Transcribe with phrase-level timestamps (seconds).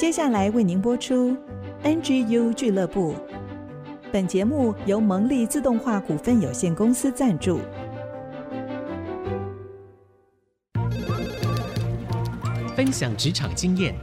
[0.00, 1.36] 接下来为您播出
[1.84, 3.14] NGU 俱乐部。
[4.10, 7.60] 本节目由蒙利自动化股份有限公司赞助。
[12.74, 13.94] 分享职场经验，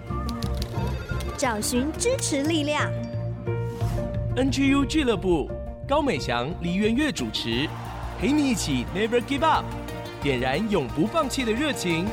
[1.35, 2.91] 找寻支持力量。
[4.35, 5.49] NGU 俱乐部，
[5.87, 7.67] 高美祥、黎元月主持，
[8.19, 9.65] 陪你一起 Never Give Up，
[10.21, 12.05] 点燃永不放弃的热情。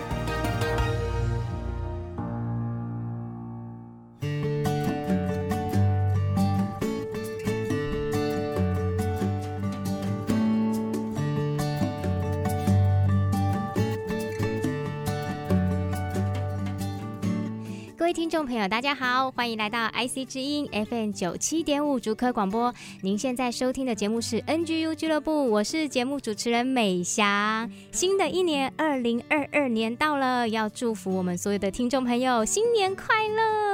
[18.44, 22.75] 朋友，大家好，欢迎来到 IC 之音 FM 九七点五竹科广播。
[23.00, 27.70] 您现在收听的节目是 NGU 俱乐部，我是节目主持人美翔。
[27.90, 33.73] 新的一年二零二二年到了，要祝福我们所有的听众朋友新年快乐。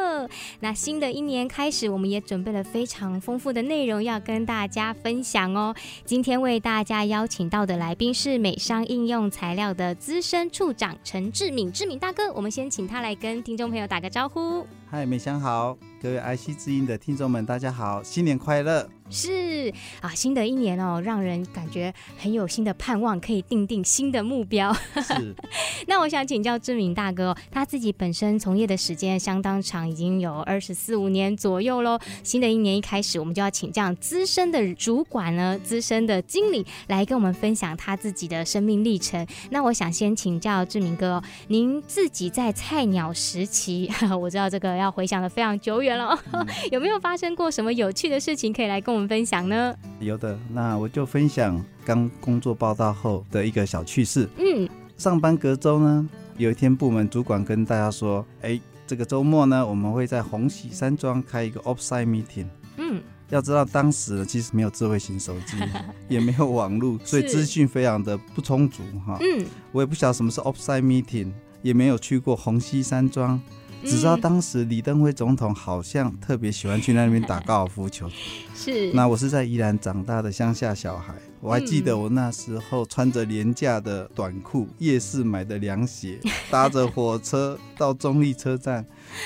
[0.61, 5.75] 那新的一年开始，我们也准备了非常丰富的内容要跟大家分享哦。
[6.05, 14.67] 今天为大家邀请到的来宾是美商应用材料的资深处长陈志敏，志敏大哥，我们先请他来跟听众朋友打个招呼。
[14.91, 18.89] 嗨，美商好，各位爱惜之音的听众们，大家好，新年快乐！
[19.11, 24.73] 是啊，新的一年哦，让人感觉很有新的盼望，可以定定新的目标。
[24.73, 25.35] 是，
[25.87, 31.99] 那我想请教志明大哥，他自己本身从业的时间相当长，已经有二十四五年左右喽。
[32.23, 39.27] 新的一年一开始，我们就要请这样资深的主管呢，资深的经理来跟我们分享他自己的生命历程。
[39.51, 49.75] 那我想先请教志明哥，您自己在菜鸟时期， 我知道这个要回想的非常久远了，嗯、 有没有发生过什么有趣的事情可以来跟我们分享呢？
[49.99, 54.29] 有的，那我就分享刚工作报道后的一个小趣事。
[54.37, 65.57] 嗯，上班隔周呢，有一天部门主管跟大家说：“哎，这个周末呢，我们会在红喜山庄开一个 offsite meeting。”嗯，要知道当时其实没有智慧型手机，
[66.09, 69.19] 也没有网络，所以资讯非常的不充足哈。
[69.21, 73.41] 嗯，我也不晓得什么是 offsite meeting，也没有去过红溪山庄。
[73.85, 78.09] 只知道当时李登辉总统好像特别喜欢去那边打高尔夫球。
[78.55, 78.93] 是。
[78.93, 86.19] 那我是在宜兰长大的乡下小孩，我还记得我那时候穿着廉价的短裤，夜市买的凉鞋，
[86.51, 88.85] 搭着火车到中立车站，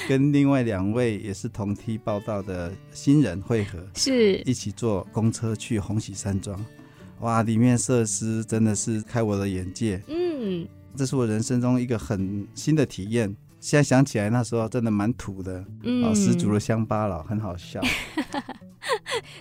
[0.08, 6.64] 跟另外两位也是同梯报道的新人会合，是一起坐公车去红喜山庄。
[7.20, 10.02] 哇，里面设施真的是开我的眼界。
[10.08, 13.34] 嗯，这是我人生中一个很新的体验。
[13.64, 17.80] 现在想起来，那时候真的蛮土的，嗯，哦，十足的乡巴佬，很好笑。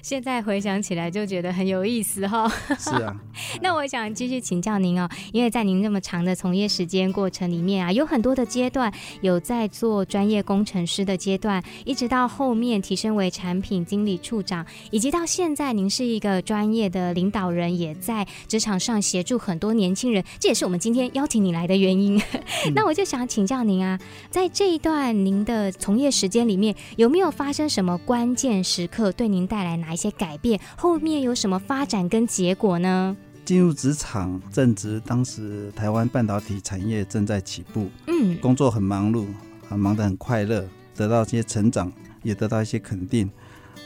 [0.02, 2.48] 现在回想起来就觉得很有意思哈。
[2.80, 3.14] 是啊，
[3.62, 22.18] 那我想继续请教您哦，因为在您这么长的从业时间过程里面啊，有很多的阶段，有在做专业工程师的阶段，一直到后面提升为产品经理处长，以及到现在您是一个专业的领导人，也在职场上协助很多年轻人，这也是我们今天邀请你来的原因。
[22.66, 30.60] 嗯、 那我就想请教您啊，在这一段您的从业时间里面，有没有发生什么关键时刻对您带来哪一些改变？
[30.78, 33.16] 后面有什么发展跟结果呢？
[33.46, 39.28] 进入职场正值当时台湾半导体产业正在起步，嗯，工作很忙碌，
[39.68, 40.66] 很忙得很快乐，
[40.96, 41.92] 得到一些成长，
[42.22, 43.30] 也得到一些肯定。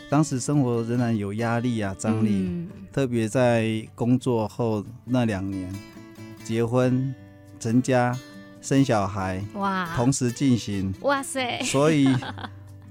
[0.10, 5.74] 当时生活仍然有压力啊，张力，嗯、特别在工作后那两年，
[6.44, 7.14] 结婚、
[7.60, 8.16] 成家、
[8.62, 12.08] 生小孩，哇，同时进行，哇塞，所以。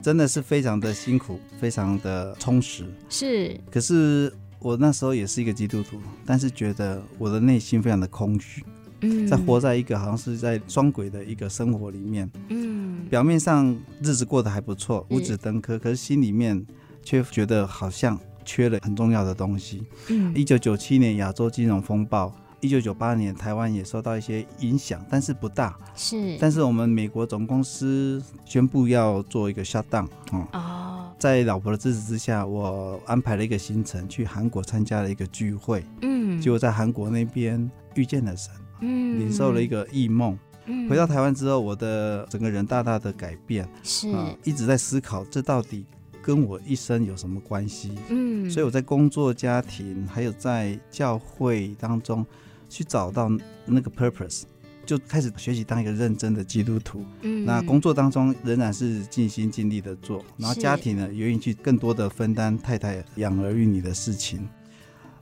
[0.03, 2.85] 真的是非常的辛苦，非常的充实。
[3.09, 8.65] 是，可是我那时候也是一个基督徒，但是觉得我的内心非常的空虚。
[9.01, 12.31] 嗯，在活在一个好像是在双轨的一个生活里面。
[12.51, 16.65] 嗯，表面上日子过得还不错，五子登科，可是心里面
[17.03, 19.83] 却觉得好像缺了很重要的东西。
[20.09, 22.33] 嗯，一九九七年亚洲金融风暴。
[22.67, 25.79] 一九九八年，台湾也受到一些影响，但是不大。
[25.95, 30.45] 是，但是我们美国总公司宣布要做一个 shutdown，嗯。
[30.53, 35.85] 哦，在老婆的支持之下，我安排了一个行程去韩国参加了一个聚会。
[36.03, 40.37] 嗯，结果在韩国那边遇见了神，嗯，领受了一个异梦。
[40.65, 43.69] 嗯，回到台湾之后，我的整个人大大的改变。
[43.85, 45.87] 是，啊，一直在思考这到底
[46.21, 47.93] 跟我一生有什么关系？
[48.09, 52.27] 嗯，所以我在工作、家庭还有在教会当中。
[52.69, 53.31] 去找到
[53.65, 54.43] 那个 purpose，
[54.85, 57.05] 就开始学习当一个认真的基督徒。
[57.23, 64.49] 嗯，那工作当中仍然是尽心尽力的做，然后家庭呢，愿意去更多的分担太太养儿育女的事情。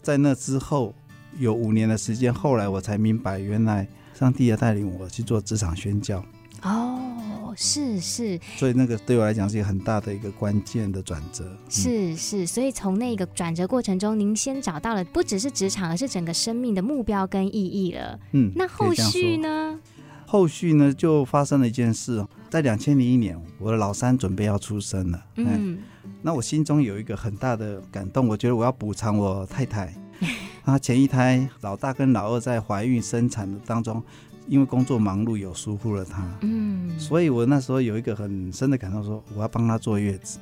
[0.03, 0.95] 在那之后
[1.39, 6.25] 有五年的时间，后来我才明白，原来上帝要带领我去做职场宣教。
[6.65, 11.45] 哦，是是，所以那个对我来讲是一个很大的一个关键的转折。
[11.69, 18.19] 是是，所以从那个转折过程中，您先找到了不只是职场，而是整个生命的目标跟意义了。
[18.33, 19.79] 嗯，那后续呢？
[20.27, 25.25] 后续呢，就发生了一件事，在两千零一年，我的老三准备要出生了。
[25.37, 25.79] 嗯，
[26.23, 29.95] 那我心中有一个很大的感动，我觉得我要补偿我太太。
[30.65, 34.03] 她前一胎老大跟老二在怀孕生产的当中，
[34.47, 36.23] 因为工作忙碌有疏忽了他。
[36.43, 40.39] 嗯，所以我那时候有一个很深的感动，说我要帮他坐月子。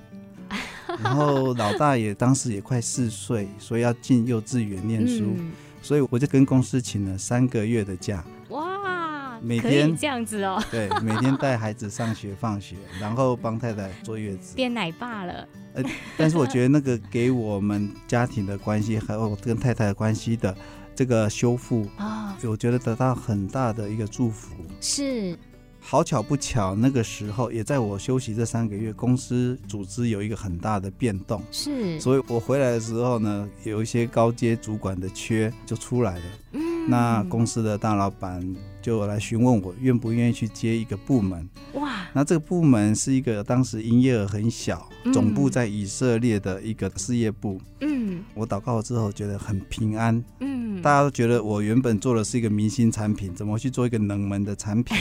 [1.03, 8.23] 然后老大也当时也快四岁，所以要进幼稚园念书，嗯、所以我就跟公司请了三个月的假。
[8.51, 10.63] 哇，每天这样子哦。
[10.71, 15.49] 对，每天带孩子上学放学，然后帮太太坐月子，变奶爸了。
[15.75, 15.83] 呃，
[16.19, 20.55] 但是我觉得那个给我们家庭的关系，还有跟太太的关系的
[20.95, 24.55] 这个修复啊，我觉得得到很大的一个祝福。
[24.81, 25.39] 是。
[25.85, 36.25] 好巧不巧，那个时候也在我休息这三个月，公司组织有一个很大的变动，是，所以我回来的时候呢，有一些高阶主管的缺就出来了。
[36.53, 38.41] 嗯，那公司的大老板
[38.83, 41.49] 就来询问我愿不愿意去接一个部门。
[41.75, 47.61] 哇，那这个部门是一个当时营业额很小，总部在以色列的一个事业部。
[47.81, 50.23] 嗯，我祷告之后觉得很平安。
[50.41, 50.63] 嗯。
[50.83, 54.97] 大家都觉得我原本做的是一个明星产品，怎么去做一个冷门的产品？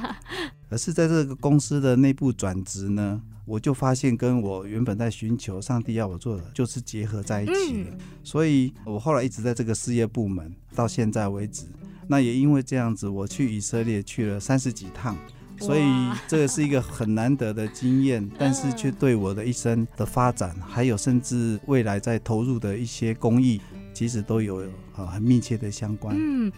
[0.68, 7.90] 而是在这个公司的内部转职呢，我就发现跟我原本在寻求上帝要我做的就是结合在一起了。
[7.92, 11.64] 嗯、所以我后来一直在这个事业部门到现在为止。
[12.08, 15.16] 那也因为这样子，我去以色列去了三十几趟，
[15.58, 15.82] 所以
[16.26, 23.60] 这个是一个很难得的经验，但是却对我的一生的发展，还有甚至未来在投入的一些公益。
[23.94, 24.60] 其实都有
[24.96, 26.12] 啊很密切的相关。
[26.18, 26.50] 嗯，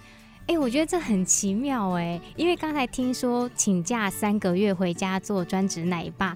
[0.47, 6.35] 哎、欸，我觉得这很奇妙哎，因为刚才听说请假三个月回家做专职奶爸，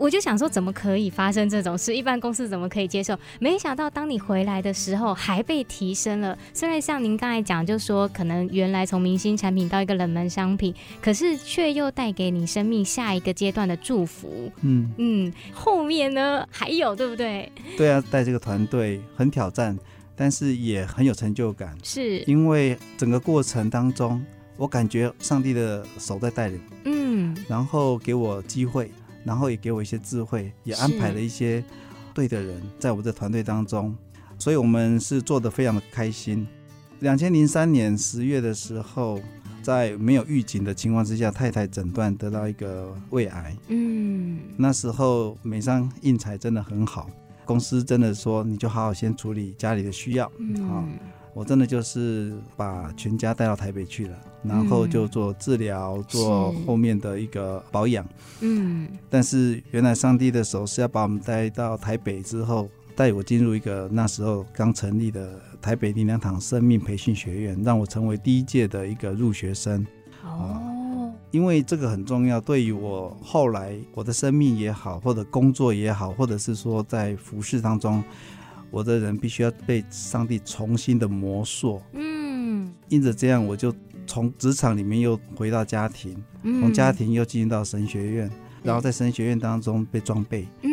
[0.00, 1.94] 我就想说怎么可以发生这种事？
[1.94, 3.14] 一般公司怎么可以接受？
[3.38, 6.36] 没想到当你回来的时候还被提升了。
[6.54, 14.50] 虽然像您刚才讲，就说可能原来从明星产品到一个冷门商品，可是却又带给你生命下一个阶段的祝福。
[14.62, 17.52] 嗯嗯，后面呢还有对不对？
[17.76, 19.78] 对啊，带这个团队很挑战。
[20.16, 24.22] 但是也很有成就感，是因为整个过程当中，
[24.58, 28.90] 我感觉上帝的手在带领，嗯，然后给我机会，
[29.24, 31.64] 然后也给我一些智慧，也安排了一些
[32.14, 33.96] 对的人在我的团队当中，
[34.38, 36.46] 所以我们是做的非常的开心。
[37.00, 39.20] 两千零三年十月的时候，
[39.62, 47.08] 在没有预警的情况之下，太太诊断得到一个胃癌，嗯，那时候美商应材真的很好。
[47.46, 50.30] 公司真的说，你就好好先处理家里的需要。
[50.38, 50.84] 嗯，好，
[51.40, 58.06] 我真的就是把全家带到台北去了，然后就做治疗，做后面的一个保养。
[58.40, 69.86] 嗯，但是原来上帝的手是要把我们带到台北之后，带我进入一个那时候刚成立的台北林良堂生命培训学院，让我成为第一届的一个入学生。
[70.22, 71.10] 哦。
[71.30, 78.04] 因为这个很重要，对于我后来我的生命也好，或者工作也好，或者是说在服饰当中，
[78.70, 81.82] 我的人必须要被上帝重新的磨塑。
[81.92, 83.74] 嗯，因着这样，我就
[84.06, 88.30] 从职场里面又回到家庭，从家庭又进入到神学院，
[88.62, 90.46] 然后在神学院当中被装备。
[90.62, 90.70] 嗯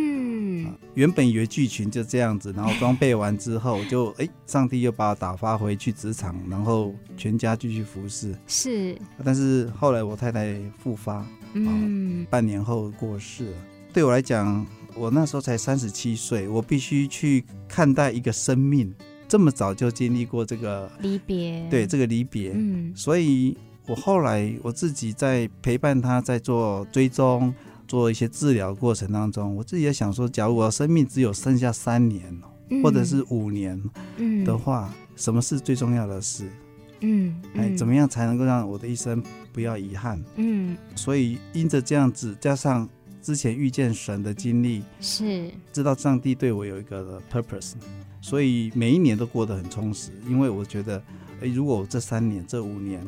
[0.96, 8.36] 原本以为剧情就这样子，然后装备完之后就 哎，上帝又把我打发回去职场，然后全家继续服侍。
[8.48, 13.58] 是，但是后来我太太复发，嗯，半年后过世了。
[13.94, 14.66] 对我来讲，
[14.98, 18.94] 我那时候才三十七岁，我必须去看待一个生命
[19.28, 27.54] 这么早就经历过这个离别，对这个离别，嗯，所以我后来我自己在陪伴他，在做追踪。
[27.88, 32.22] 做一些治疗过程当中，我自己也想说，假如我生命只有剩下三年，
[32.70, 33.82] 嗯、或者是五年
[34.44, 36.50] 的话，嗯、什么是最重要的事？
[37.00, 39.24] 嗯，嗯哎，怎么样才能够让我的一生
[39.54, 40.22] 不要遗憾？
[40.36, 42.90] 嗯，所以因着这样子，加上
[43.28, 47.74] 之前遇见神的经历，是知道上帝对我有一个 purpose，
[48.22, 50.12] 所以每一年都过得很充实。
[50.30, 51.04] 因为我觉得，
[51.42, 53.06] 诶，如果我这三年、这五年，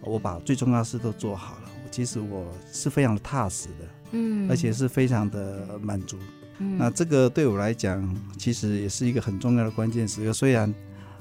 [0.00, 3.88] 我把最重要的事都做好了，其实我是非常的踏实的。
[4.10, 6.18] 嗯，而且是非常的满足。
[6.58, 8.04] 嗯，那这个对我来讲，
[8.36, 10.32] 其实也是一个很重要的关键时刻。
[10.32, 10.74] 虽然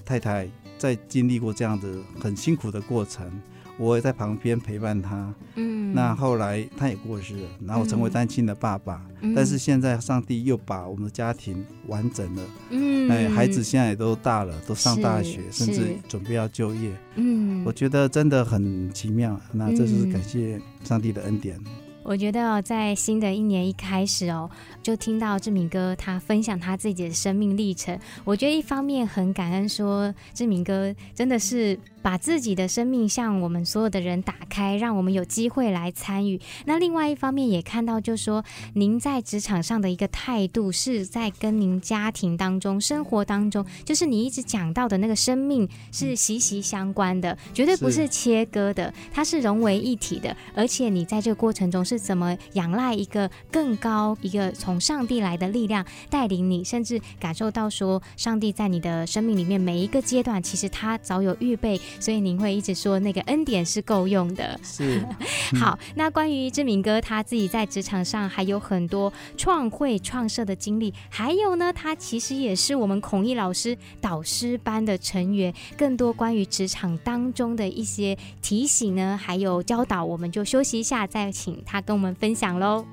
[0.04, 1.88] 太太在经历过这样的
[2.20, 3.32] 很辛苦的过程，
[3.80, 5.34] 我也在旁边陪伴他。
[5.56, 9.02] 嗯，那后来他也过世了，然后成为单亲的爸爸。
[9.22, 12.44] 嗯，但是现在上帝又把我们的家庭完整了。
[12.70, 16.92] 嗯，哎，孩子现在也都大了，都上大学，甚至准备要就业。
[17.16, 19.40] 嗯，我觉得真的很奇妙。
[19.54, 21.58] 那这是感谢上帝的恩典。
[22.02, 24.50] 我觉得在新的一年一开始哦，
[24.82, 31.78] 就听到志明哥他分享他自己的生命历程，我觉得一方面很感恩，说志明哥真的是。
[32.02, 36.40] 把自己的生命向我们所有的人打开，让我们有机会来参与。
[36.66, 50.36] 那另外一方面也看到，就是说您在职场上的一个态度，是在跟您家庭当中、生活当中，就是你一直讲到的那个生命是息息相关的，绝对不是切割的，它是融为一体的。
[50.56, 61.80] 而且你在这个过程中是怎么仰赖一个更高、一个从上帝来的力量带领你，甚至感受到说，上帝在你的生命里面每一个阶段，其实他早有预备。
[62.00, 64.60] 所以您会一直说那个恩典是够用的。
[64.64, 65.02] 是，
[65.60, 65.78] 好。
[65.96, 75.54] 那关于志明哥他自己在职场上还有很多创会创设的经历，还有呢，他其实也是我们孔毅老师导师班的成员。
[75.78, 82.86] 更多关于职场当中的一些提醒呢，还有教导，我们就休息一下，再请他跟我们分享喽。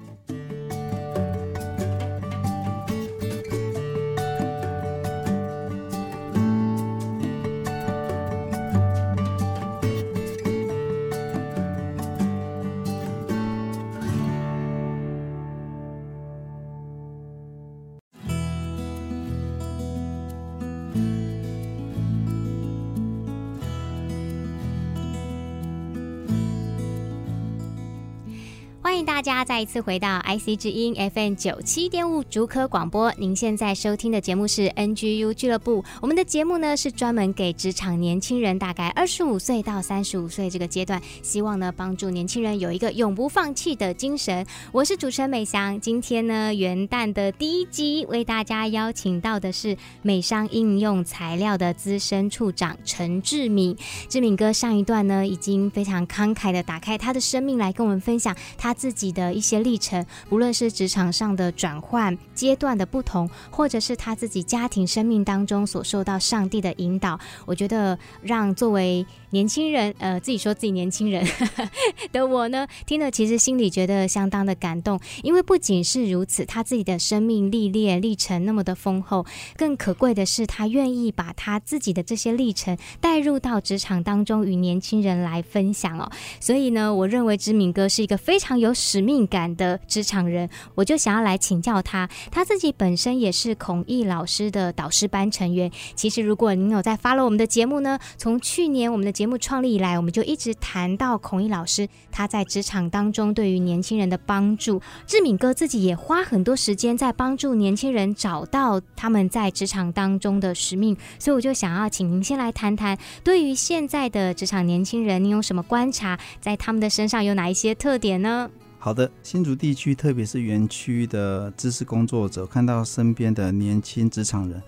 [29.26, 33.12] 家再一次回到 IC 之音 FM 九七点五竹科广播。
[33.18, 35.84] 您现在收听的节目是 NGU 俱乐部。
[36.00, 44.46] 我们的节目呢是专门给职场年轻人，大概二十五岁到三十五岁这个阶段，希望呢帮助年轻人有一个永不放弃的精神。
[44.70, 45.80] 我是主持人美翔。
[45.80, 53.76] 今天呢元旦的第一集，为大家邀请到的是美商应用材料的资深处长陈志敏。
[54.08, 71.26] 志敏哥上一段呢已经非常慷慨的打开他的生命来跟我们分享他自己的一些历程，无论是职场上的转换阶段的不同，或者是他自己家庭生命当中所受到上帝的引导，我觉得让作为年轻人，呃，自己说自己年轻人
[72.12, 79.24] 的我呢，听了其实心里觉得相当的感动，因为不仅是如此，他自己的生命历练历程那么的丰厚，
[79.56, 86.10] 更可贵的是他愿意把他自己的这些历程带入到职场当中与年轻人来分享哦。
[86.40, 92.08] 所以呢，我认为知敏哥是一个非常有使命命感的职场人，我就想要来请教他。
[92.32, 95.70] 他自己本身也是孔毅老师的导师班成员。
[95.94, 104.82] 其实，如果您有在发了我们的节目呢，从去年我们的节目创立以来，我们就一直谈到孔毅老师他在职场当中对于年轻人的帮助。
[105.06, 110.96] 志敏哥自己也花很多时间在帮助年轻人找到他们在职场当中的使命。
[111.18, 116.18] 所以，我就想要请您先来谈谈，对于现在的职场年轻人，您有什么观察？
[116.40, 118.50] 在他们的身上有哪一些特点呢？
[118.86, 124.62] 好的，新竹地区，特别是园区的知识工作者，看到身边的年轻职场人，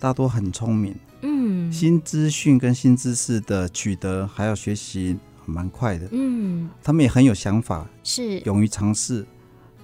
[0.00, 8.40] 大多很聪明，嗯，新资讯跟新知识的取得还要学习蛮快的，嗯，他们也很有想法，是。
[8.40, 9.24] 勇于尝试，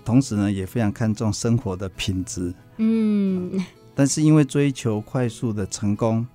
[0.04, 3.52] 同时呢，也非常看重生活的品质，嗯，
[3.94, 6.26] 但是因为追求快速的成功，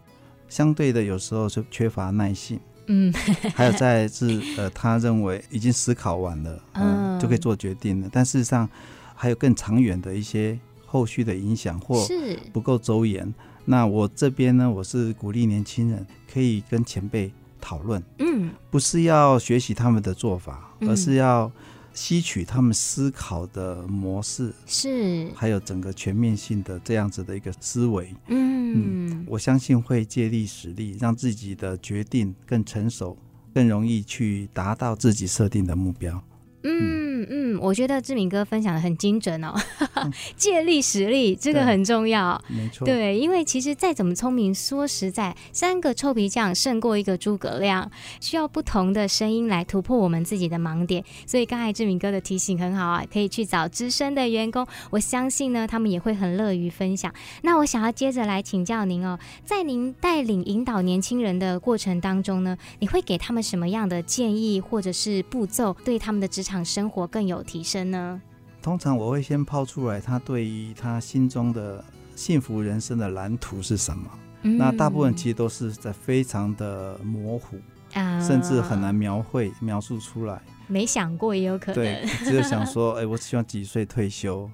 [0.48, 2.58] 相对的有时候就缺乏耐性。
[2.88, 3.14] 嗯，
[3.56, 8.10] 还有再是呃，他认为已经思考完了，嗯，就可以做决定了。
[8.12, 8.68] 但事实上，
[9.16, 12.06] 还有更长远的一些后续的影响或
[12.52, 13.34] 不够周延。
[13.66, 21.52] 那我这边呢，我是鼓励年轻人可以跟前辈讨论，嗯，不是要学习他们的做法，而是要。
[21.94, 33.18] 吸取他们思考的模式是，还有整个全面性的这样子的一个思维，嗯，嗯，我相信会借力使力，让自己的决定更成熟，
[33.54, 36.24] 更容易去达到自己设定的目标。
[36.64, 39.54] 嗯嗯，我觉得志敏哥分享的很精准哦，
[40.36, 42.86] 借力使力这个很重要，没错。
[42.86, 47.90] 对，因为其实再怎么聪明，说实在，三个臭皮匠胜过一个诸葛亮，
[48.20, 51.04] 需要不同的声音来突破我们自己的盲点。
[51.26, 57.14] 所以刚才志敏哥的提醒很好啊，可以去找资深的员工，我相信呢，他们也会很乐于分享。
[57.44, 68.22] 那我想要接着来请教您哦，在您带领引导年轻人的过程当中呢，你会给他们什么样的建议或者是步骤，对他们的职场场生活更有提升呢？
[68.62, 71.84] 通常我会先抛出来，他对于他心中的
[72.16, 74.12] 幸福人生的蓝图是什么？
[74.44, 77.58] 嗯、那大部分其实都是在非常的模糊，
[77.94, 80.42] 啊、甚至很难描绘描述出来。
[80.68, 84.50] 没想过也有可能，对，只有想说， 哎、欸，我希望几岁退休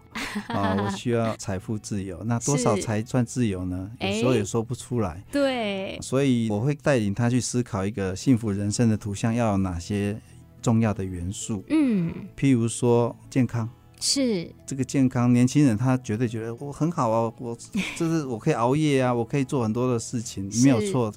[0.48, 0.76] 啊？
[0.80, 3.90] 我需要财富自由，那多少才算自由呢？
[4.00, 5.24] 有时候也说不出来。
[5.32, 10.18] 对，所以我会带领他去思考一个幸福人生的图像要有哪些。
[10.62, 11.64] 重要的元素。
[11.70, 17.58] 嗯，譬如说健康，是这个健康，年轻人他绝对觉得我很好啊，我
[17.96, 21.14] 就是我可以熬夜啊，我可以做很多的事情，没有错。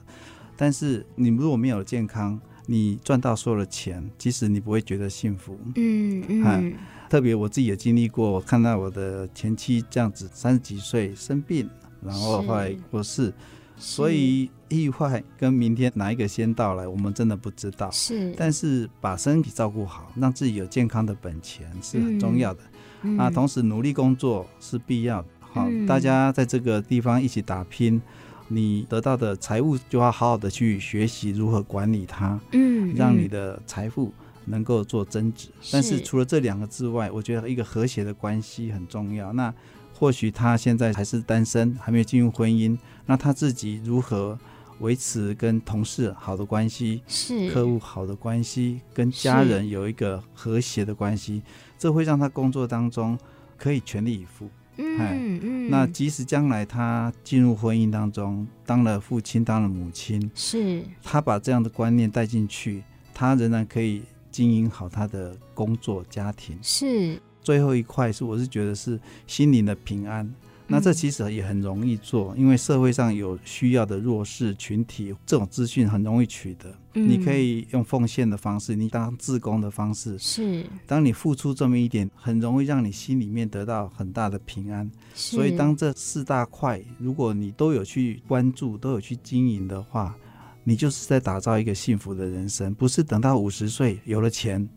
[0.56, 5.58] 但是你如果没有健康，你赚到所有的钱，即使你不会觉得幸福。
[5.74, 6.74] 嗯嗯，
[7.08, 11.68] 特别我自己也经历过，我看到我的前妻这样子，三十几岁生病，
[12.02, 13.32] 然后后来过世，
[13.80, 17.90] 所以意外跟明天哪一个先到来，我们真的不知道。
[17.90, 22.60] 是，但是把身体照顾好，让自己有健康的本钱是很重要的。
[23.02, 25.28] 嗯、啊，同时努力工作是必要的。
[25.40, 28.00] 好，嗯、大家在这个地方一起打拼。
[28.52, 34.12] 你得到的财务就要好好的去学习如何管理它，嗯，让你的财富
[34.46, 35.48] 能够做增值。
[35.70, 39.32] 但是除了这两个之外，我觉得一个和谐的关系很重要。
[39.32, 39.54] 那
[39.94, 42.76] 或许他现在还是单身，还没有进入婚姻，
[43.10, 44.38] 那他自己如何
[44.78, 51.42] 维持跟同事好的关系，是客户好的关系，跟家人有一个和谐的关系，
[51.76, 53.18] 这会让他工作当中
[53.58, 54.48] 可以全力以赴。
[54.76, 66.56] 嗯嗯，那即使将来他进入婚姻当中，当了父亲，当了母亲，是他把这样的观念带进去，他仍然可以经营好他的工作、家庭。
[66.62, 70.32] 是最后一块是，我是觉得是心灵的平安。
[70.70, 76.72] 那这其实也很容易做，因为社会上有需要的弱势群体，这种资讯很容易取得。
[76.94, 84.88] 嗯、你可以用奉献的方式，你当自工的方式，是当你付出这么一点，很容易让你心里面得到很大的平安。
[85.12, 90.16] 所以，当这四大块，如果你都有去关注，都有去经营的话，
[90.62, 94.68] 你就是在打造一个幸福的人生，不是等到五十岁有了钱。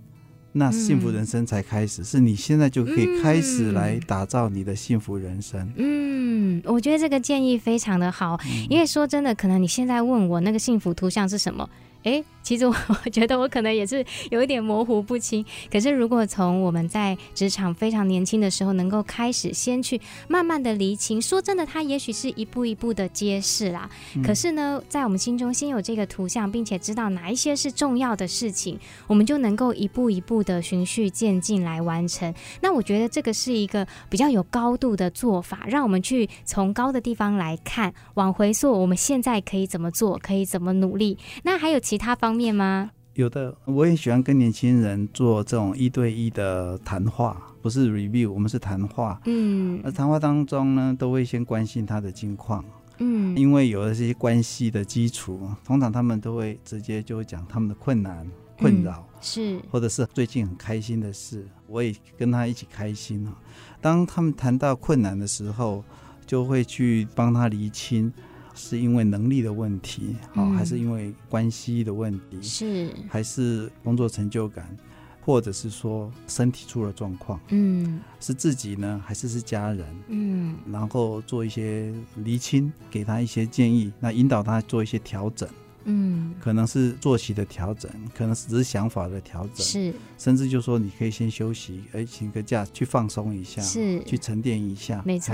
[0.54, 5.72] 那幸福人生才开始，嗯、是你现在就可以开始来打造你的幸福人生。
[5.76, 11.68] 嗯，我觉得这个建议非常的好，嗯、因为说真的，可能你现在问我那个幸福图像是什么？
[12.04, 15.44] 诶，其实我 我觉得我可能也是有一点模糊不清。
[15.72, 23.90] 可是如果从我们在职场非常年轻的时候，能够开始先去慢慢的厘清，说真的，它也许是一步一步的揭示啦。
[24.16, 32.34] 嗯、可是呢，在我们心中先有这个图像，并且知道哪一些是重要的事情，我们就能够一步一步的循序渐进来完成。
[32.62, 41.18] 那我觉得这个是一个比较有高度的做法，让我们去从高的地方来看，往回溯我们现在可以怎么做，可以怎么努力。
[41.44, 42.92] 那还有其他方面吗？
[43.16, 49.22] 有的，我也喜欢跟年轻人做这种一对一的谈话，不是 review，我们是谈话。
[49.26, 52.66] 嗯，而谈话当中呢，都会先关心他的近况。
[52.98, 58.28] 嗯，因为有了这些关系的基础，通常他们都会直接就会讲他们的困难、
[58.58, 63.28] 困扰，嗯、是，或者是最近很开心的事，我也跟他一起开心。
[63.80, 65.84] 当他们谈到困难的时候，
[66.26, 68.12] 就会去帮他厘清。
[68.56, 74.78] 是因为能力的问题，好、嗯，还是因为关系的问题，是，还是工作成就感，
[75.22, 85.50] 或者是说身体出了状况，嗯，是自己呢，还是是家人，嗯，然后做一些厘清，给他一些建议，那引导他做一些调整，
[85.86, 95.34] 嗯，可能是作息的调整，可能只是想法的调整，是，甚至就说你可以先休息，哎，请个假去放松一下，是，去沉淀一下，没错。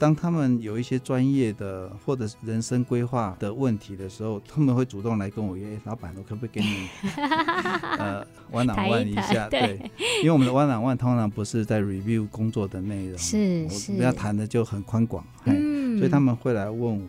[0.00, 6.88] 当他们有一些专业的或者人生规划的问题的时候，他们会主动来跟我约，老板，我可不可以跟你
[7.98, 9.46] 呃 one on one 一下？
[9.46, 9.90] 一对，
[10.22, 17.06] 因为我们的 one on one 通常不是在 review 工作的内容，是是，我要谈的就很宽广，嗯，所以他们会来问我，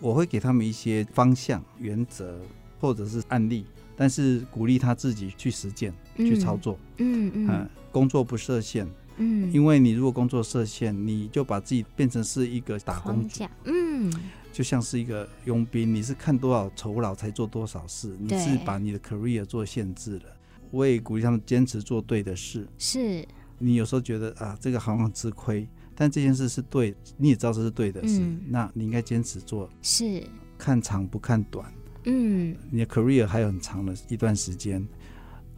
[0.00, 2.40] 我会给他们一些方向、原则
[2.80, 3.64] 或者是案例，
[3.96, 8.84] 但是鼓励他自己去实践、嗯、去操作，嗯嗯，嗯，工作不设限。
[9.22, 14.12] 嗯，因为你如果工作设限，你就把自己变成是一个打工仔，嗯，
[14.52, 20.24] 就像是一个佣兵，你是看多少酬劳才做多少事，你是把你的 career 做限制了。
[20.72, 22.66] 我也鼓励他们坚持做对的事。
[22.78, 23.24] 是，
[23.58, 29.68] 你有时候觉得啊，这个好像吃亏，但这件事是对，你也知道这是对的事，嗯、那你应该坚持做。
[29.82, 30.22] 是，
[30.58, 31.72] 看长不看短。
[32.04, 34.84] 嗯，你的 career 还有很长的一段时间，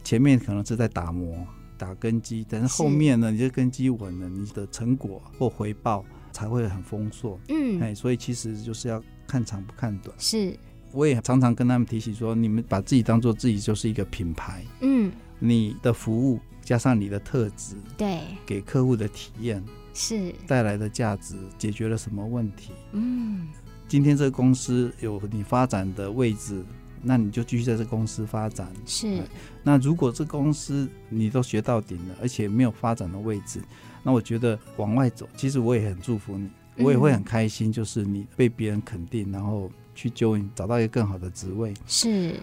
[0.03, 1.35] 前面可能是在打磨。
[1.77, 7.39] 打根基，但是后面呢，你这根基稳了，你的成果或回报才会很丰硕。
[7.49, 10.15] 嗯，哎，所以其实就是要看长不看短。
[10.17, 10.57] 是，
[10.91, 14.63] 我也常常跟他们提起说，你们把自己当做自己就是一个品牌。
[14.81, 22.71] 嗯，你的服务加上你的特质，对，给客户的体验是带来的价值，解决了什么问题？
[22.93, 23.47] 嗯，
[23.87, 26.63] 今天这个公司有你发展的位置。
[27.07, 28.73] 那你就继续在这公司发展。
[28.83, 29.21] 是。
[29.67, 33.59] 那如果这公司你都学到顶了，而且没有发展的位置，
[34.03, 41.73] 那我觉得往外走，其实我也很祝福你，我也会很开心，就是你被别人肯定，然后去 join 找到一个更好的职位。
[41.87, 42.35] 是。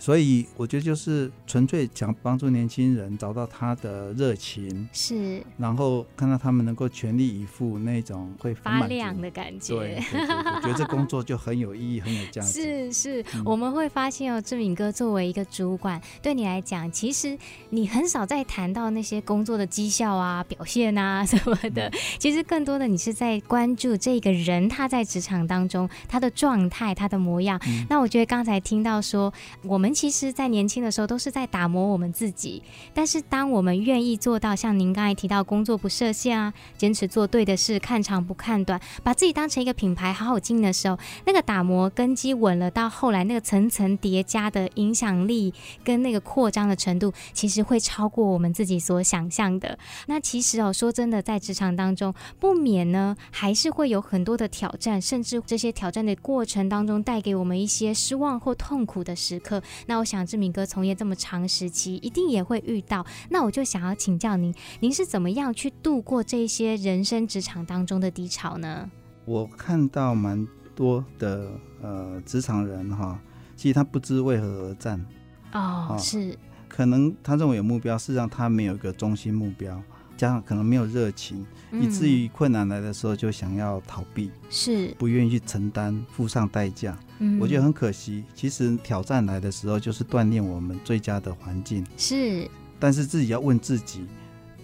[0.00, 9.76] 所以我觉得就是纯粹想帮助年轻人找到他的热情，是，然后看到他们能够全力以赴那种会发亮的感觉。
[9.76, 12.62] 对，对，对，我觉得这工作就很有意义，很有价值。
[12.90, 17.36] 是是，嗯、我们会发现哦，志敏哥作为一个主管，对你来讲，其实
[17.68, 27.60] 你很少在谈到那些工作的绩效啊、表现啊什么的，嗯、其实更多的你是在关注这个人他在职场当中他的状态、他的模样。
[27.66, 29.32] 嗯、那我觉得刚才听到说，
[29.62, 45.52] 我们其实，在年轻的时候都是在打磨我们自己，但是当我们愿意做到像您刚才提到工作不设限啊，坚持做对的事，看长不看短，把自己当成一个品牌好好经营的时候，那个打磨根基稳了，到后来那个层层叠加的影响力
[45.84, 49.78] 跟那个扩张的程度，其实会超过我们自己所想象的。
[50.06, 59.62] 那其实哦，说真的，在职场当中不免呢，还是会有很多的挑战，甚至这些挑战的过程当中带给我们一些失望或痛苦的时刻。
[59.86, 63.04] 那我想，志明哥从业这么长时期，一定也会遇到。
[63.30, 68.90] 那我就想要请教您，您是怎么样去度过这些人生职场当中的低潮呢？
[69.24, 73.20] 我看到蛮多的呃职场人哈，
[73.56, 75.04] 其实他不知为何而战。
[75.52, 76.36] 哦，哦是。
[76.68, 79.82] 可能他认为有目标，事实上他没有一个中心目标，
[80.20, 86.94] 加上可能没有热情，嗯、以至于困难来的时候就想要逃避，是不愿意去承担，付上代价。
[87.20, 88.22] 嗯，我觉得很可惜。
[88.34, 91.82] 其实挑战来的时候，就是锻炼我们最佳的环境。
[91.96, 92.46] 是，
[92.78, 94.04] 但是自己要问自己，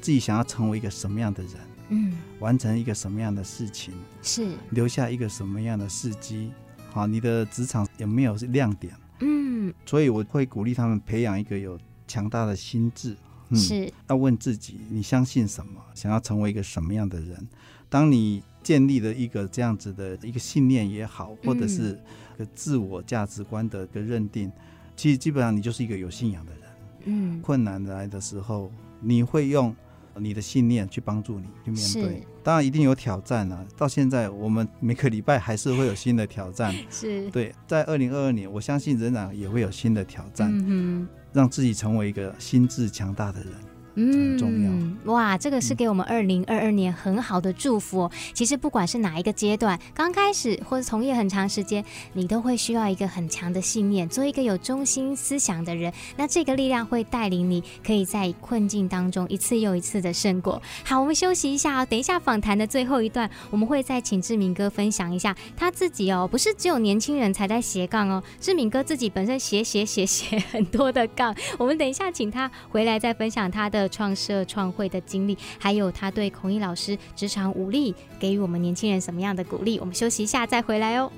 [0.02, 1.52] 自己想要成为一个什么样的人？
[1.88, 3.94] 嗯，完成一个什么样的事情？
[4.20, 6.52] 是，留下一个什么样的事迹？
[6.90, 8.92] 好，你的职场有没有亮点？
[9.20, 11.78] 嗯，所以我会鼓励他们培养一个有。
[12.08, 13.16] 强大的心智，
[13.48, 15.80] 嗯，是要问自己，你相信什么？
[15.94, 17.46] 想要成为一个什么样的人？
[17.88, 21.98] 当你建立了一个这样子的一个信念也好，或者是
[22.36, 24.52] 个自我价值观的一个认定，嗯，
[24.96, 26.60] 其实基本上你就是一个有信仰的人。
[27.04, 29.74] 嗯，困难来的时候，你会用
[30.16, 32.26] 你的信念去帮助你去面对。
[32.42, 33.64] 当然一定有挑战啊！
[33.76, 36.74] 到现在我们每个礼拜还是会有新的挑战。
[36.90, 40.50] 是对，在二零二二年，我相信仍然也会有新的挑战。
[40.52, 41.06] 嗯
[41.36, 43.52] 让自己成为一个心智强大的人。
[43.96, 45.38] 很重要、嗯、哇！
[45.38, 48.10] 这个是给我们二零二二年很好的祝福哦。
[48.34, 51.82] 其实不管是哪一个阶段，刚开始或者从业很长时间，
[52.12, 55.90] 你都会需要一个很强的信念，做一个有中心思想的人。
[56.16, 60.60] 那这个力量会带领你，可以在困境当中一次又一次的胜过。
[60.84, 61.86] 好，我们休息一下哦。
[61.88, 66.28] 等一下访谈的最后一段，我们会再请志明哥分享一下他自己哦。
[66.30, 71.34] 不是只有年轻人才在斜杠哦，志明哥自己本身斜斜斜斜很多的杠。
[71.56, 73.85] 我们等一下请他回来再分享他的。
[73.88, 79.78] 创社创会的经历，还有他对孔毅老师职场武力给予我们年轻人什么样的鼓励？
[79.78, 81.10] 我们休息一下再回来哦。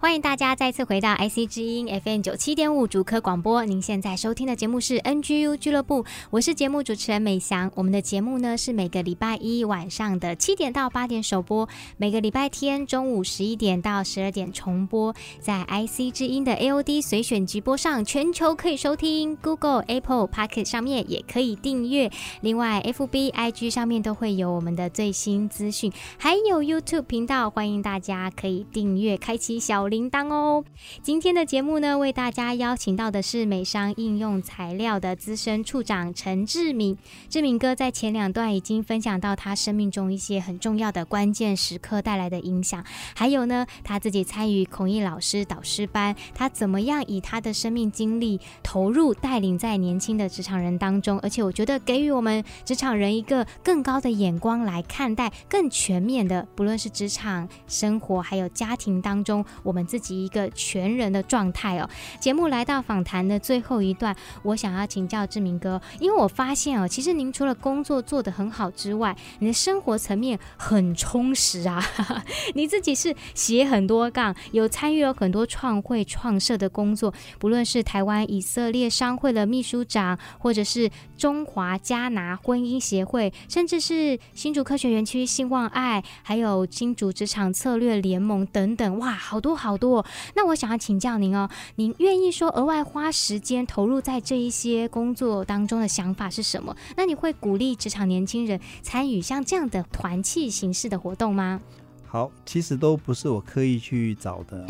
[0.00, 3.66] 欢迎大家再次回到 IC 之音 FM 九七点五主科广播。
[3.66, 7.70] 您现在收听的节目是 NGU 俱乐部，我是节目主持人美翔。
[7.74, 22.10] 我们的节目呢是每个礼拜一晚上的七点到八点首播，每个礼拜天中午十一点到十二点重播，在 IC 之音的 AOD 随选直播上，全球可以收听，Google、Apple、Pocket 上面也可以订阅。
[22.40, 30.10] 另外，FB、IG 上面都会有我们的最新资讯，还有 YouTube 频道，欢迎大家可以订阅，开启小铃。
[30.10, 30.64] 铛哦！
[31.02, 36.96] 今天的节目呢，为大家邀请到的是美商应用材料的资深处长陈志明。
[37.28, 59.79] 志明哥在前两段已经分享到他生命中一些很重要的关键时刻带来的影响，还有呢，他自己参与孔毅老师导师班，他怎么样以他的生命经历投入带领在年轻的职场人当中，而且我觉得给予我们职场人一个更高的眼光来看待更全面的，不论是职场生活还有家庭当中我们。
[59.86, 61.88] 自己一个全人的状态哦。
[62.18, 71.82] 节目来到访谈的最后一段，我想要请教志明哥，因为我发现哦，其实您除了工作做得很好之外，你的生活层面很充实啊。
[72.54, 90.04] 你自己是写很多杠，有参与了很多创会创社的工作，不论是台湾以色列商会的秘书长，或者是中华加拿婚姻协会，甚至是新竹科学园区兴旺爱，还有新竹职场策略联盟等等，哇，好多好多。
[90.34, 96.74] 那我想要请教您哦，您愿意说额外花时间投入在这一些工作当中的想法是什么？
[96.96, 101.60] 那你会鼓励职场年轻人参与像这样的团契形式的活动吗？
[102.06, 104.66] 好，其实都不是我刻意去找的。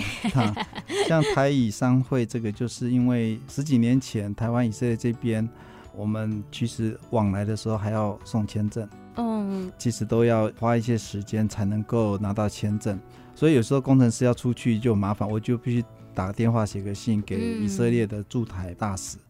[1.08, 5.48] 像台以商会这个，就是因为十几年前台湾以色列这边，
[5.96, 8.86] 我们其实往来的时候还要送签证，
[9.16, 13.00] 嗯，其实都要花一些时间才能够拿到签证，
[13.40, 15.82] 所以有时候工程师要出去就麻烦，我就必须
[16.14, 19.16] 打个电话、写个信给以色列的驻台大使。
[19.16, 19.20] 嗯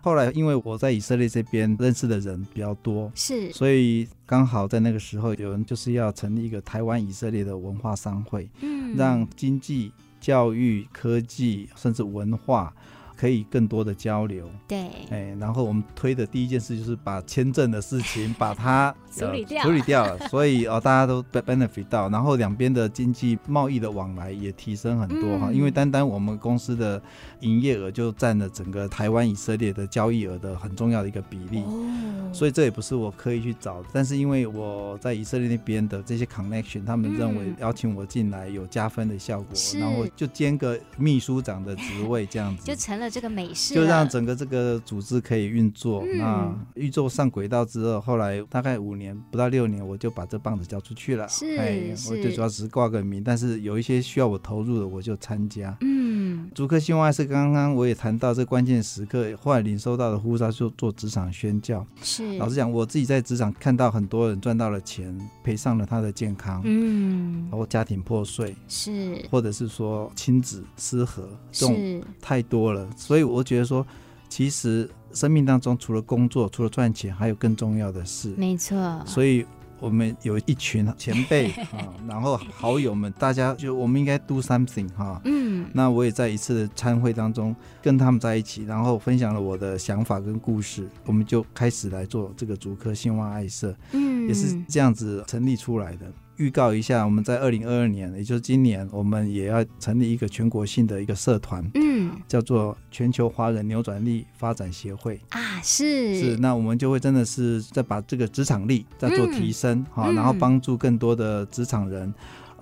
[0.00, 12.72] 后来，因为我在以色列这边认识的人比较多，是，所以刚好在那个时候，有人就是要成立一个台湾以色列的文化商会，嗯，让经济、教育、科技甚至文化。
[13.16, 18.94] 可以更多的交流，对，哎，然后我们推的第一件事就是把签证的事情把它
[19.26, 27.02] 处理掉，处理掉了，所以哦，大家都 benefit 到，然后两边的经济贸易的往来也提升很多哈，嗯、因为单单我们公司的
[27.40, 43.08] 营业额就占了整个台湾以色列的交易额的很重要的一个比例，哦、所以这也不是我刻意去找的，但是因为我在以色列那边的这些 connection，他们认为邀请我进来有加分的效果，嗯、然后就兼个秘书长的职位这样 子，就成了。
[43.08, 46.04] 这个美事就让整个这个组织可以运作。
[46.04, 51.28] 嗯、那运作上轨道之后，后来大概五年不到六年，我就把这棒子交出去了。
[51.28, 55.76] 是，哎、我最主要只是挂个名，但是有一些需要我投入的，我就参加。
[55.80, 61.86] 嗯，竹科兴旺是刚刚我也谈到这关键时刻，后来领收到的呼召，就做职场宣教。
[62.02, 66.62] 是，老实讲，我自己在职场看到很多人赚到了钱，赔上了他的健康。
[66.64, 72.88] 嗯，然后家庭破碎，是，或者是说亲子失和，这种太多了。
[72.96, 73.86] 所以我觉得说，
[74.28, 78.32] 其实生命当中除了工作，除了赚钱，还有更重要的事。
[78.36, 79.02] 没错。
[79.04, 79.44] 所以
[79.80, 85.20] 我们有一群前辈 啊，然后好友们，大家就我们应该 do something 哈。
[85.24, 85.66] 嗯。
[85.72, 93.74] 那我也在一次的参会当中跟他们在一起，然后分享了我的想法跟故事，我们就开始来做这个竹科兴旺爱社。
[93.90, 94.28] 嗯。
[94.28, 96.06] 也是这样子成立出来的。
[96.38, 105.20] 预告一下，我们在二零二二年，也就是今年，我们也要成立一个全国性的一个社团，嗯，叫做全球华人扭转力发展协会。
[105.30, 106.18] 啊，是。
[106.18, 112.12] 是，那我们就会真的是在把这个职场力在做提升，好、嗯，然后帮助更多的职场人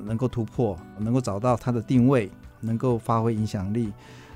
[0.00, 3.92] 能够突破，能够找到他的定位，能够发挥影响力，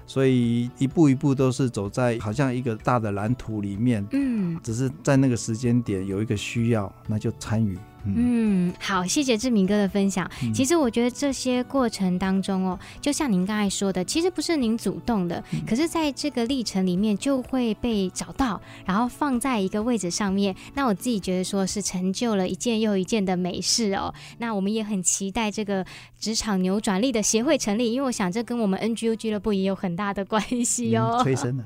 [0.06, 7.78] 所以一步一步都是走在好像一个大的蓝图里面，嗯，只是在那个时间点有一个需要，那就参与。
[8.04, 10.28] 嗯，好，谢谢志明哥的分享。
[10.54, 20.54] 其实我觉得这些过程当中哦，就像您刚才说的，其实不是您主动的，可是在这个历程里面就会被找到，然后放在一个位置上面。
[20.74, 24.12] 那我自己觉得说是成就了一件又一件的美事哦。
[24.38, 25.84] 那我们也很期待这个
[26.18, 31.20] 职场扭转力的协会成立，因为我想这跟我们 NGO 俱乐部也有很大的关系哦。
[31.22, 31.64] 催生的，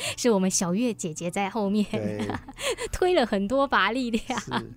[0.16, 1.84] 是我们小月姐姐在后面
[2.92, 4.22] 推了很多把力量。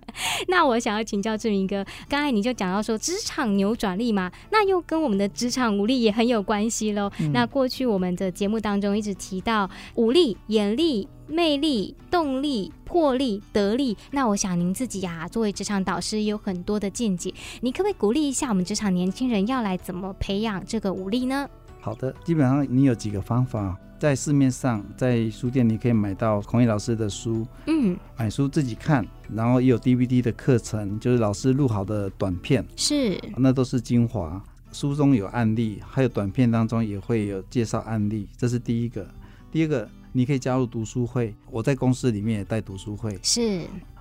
[0.48, 7.10] 那我想要请教志明哥，刚才你就讲到说职场扭转力嘛，那又跟我们的职场武力也很有关系喽。
[7.20, 13.96] 嗯、那过去我们的节目当中一直提到武力、眼力、魅力、动力、魄力、得力。
[14.10, 21.48] 那我想您自己呀、啊，作为职场导师，也有很多的见解，你可不可以鼓励一下我们职场年轻人要来怎么培养这个武力呢？
[21.80, 23.76] 好的，基本上你有几个方法。
[24.02, 34.42] 在市面上，在书店你可以买到孔乙老师的书，嗯，买书自己看，然后也有 DVD 的课程，就是老师录好的短片，是，那都是精华。
[34.72, 39.06] 书中有案例，还有短片当中也会有介绍案例，这是第一个。
[39.52, 43.60] 第二个，你可以加入读书会，我在公司里面也带读书会，是。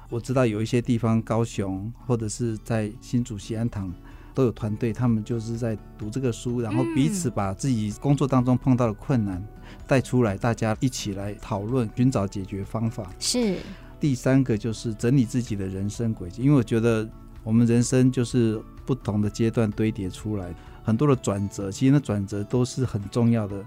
[0.10, 3.94] 我知道有一些地方，高雄或者是在新竹西安堂。
[4.34, 9.44] 都有团队，他们就是在读这个书，然后彼此把自己工作当中碰到的困难
[9.86, 13.12] 带出来，大家一起来讨论，寻找解决方法。
[13.20, 13.58] 是。
[14.00, 17.08] 第三个就是整理自己的人生轨迹，因为我觉得
[17.44, 23.64] 我们人生就是不同的阶段堆叠出来，很多的转折，其实那转折都是很重要的。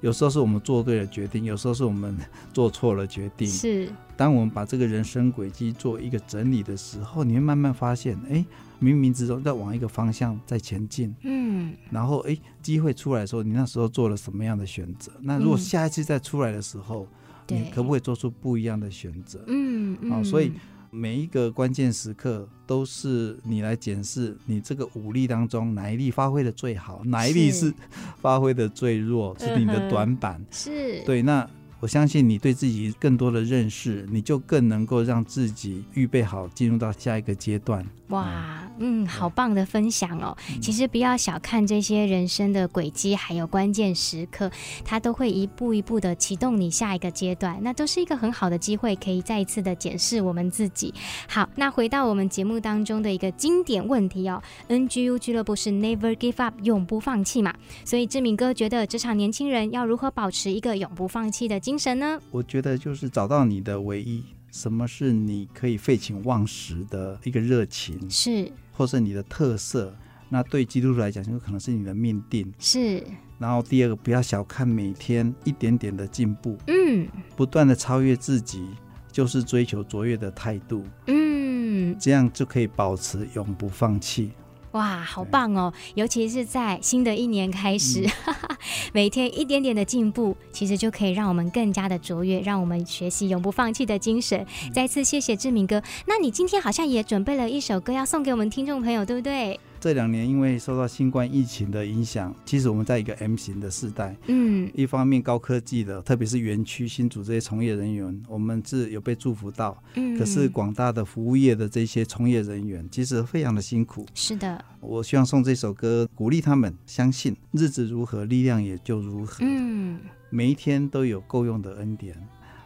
[0.00, 2.16] 有时候是我们做对了决定，有时候是我们
[2.52, 3.48] 做错了决定。
[3.48, 3.88] 是。
[4.16, 8.44] 当我们把这个人生轨迹做一个整理的时候，你会慢慢发现，哎。
[8.80, 15.10] 冥冥之中在往一个方向在前进，嗯，嗯，然后哎，机会出来的时候，你那时候做了什么样的选择？
[15.20, 17.06] 那如果下一次再出来的时候，
[17.48, 19.42] 嗯、你可不可以做出不一样的选择？
[19.46, 20.52] 嗯嗯，好，所以
[20.90, 27.72] 每一个关键时刻都是你来检视你这个武力当中哪一力发挥的最好，哪一力是
[28.20, 30.44] 发挥的最弱，是，是你的短板。
[30.50, 31.48] 是对，那。
[31.80, 37.86] 我相信你对自己更多的认识，你就更能够让自己预备好进入到下一个阶段。
[38.08, 40.34] 哇，嗯，好棒的分享哦！
[40.62, 44.50] 其实不要小看这些人生的轨迹，还有关键时刻，
[44.82, 47.58] 它都会一步一步的启动你下一个阶段。
[47.62, 50.92] 那都是一个很好的机会，可以再一次的检视我们自己。
[51.28, 57.54] 好，那回到我们节目当中的一个经典问题哦，NGU 俱乐部是 Never Give Up，永不放弃嘛？
[57.84, 62.18] 所以志敏哥觉得职场年轻人要如何保持一个永不放弃的精神呢？
[62.30, 64.24] 我觉得就是找到你的唯一。
[64.50, 68.08] 什么是你可以废寝忘食的一个热情？
[68.08, 69.94] 是，或是你的特色？
[70.30, 72.50] 那对基督徒来讲，就可能是你的命定。
[72.58, 73.04] 是。
[73.38, 76.56] 然后第二个，不要小看每天一点点的进步。
[76.68, 77.06] 嗯。
[77.36, 78.66] 不断的超越自己，
[79.12, 80.86] 就是追求卓越的态度。
[81.08, 81.94] 嗯。
[82.00, 84.30] 这样就可以保持永不放弃。
[84.72, 85.72] 哇，好棒哦！
[85.94, 88.34] 尤其是在新的一年开始，嗯、
[88.92, 94.44] 每天一点点的进步，其实就可以让我们更加的卓越，让我们学习永不放弃的精神。
[94.64, 95.82] 嗯、再次谢谢志明哥。
[96.06, 99.58] 那你今天好像也准备了一首歌要送给我们听众朋友，对不对？
[99.80, 114.04] 这两年因为受到新冠疫情的影响，其实我们在一个 M 型的时代，嗯，一方面高科技的，特别是园区新组这些从业人员，我们是有被祝福到，嗯，可是广大的服务业的这些从业人员，其实非常的辛苦。
[114.14, 119.36] 是的，我希望送这首歌鼓励他们，相信日子如何，力量也就如何。
[119.42, 122.16] 嗯，每一天都有够用的恩典，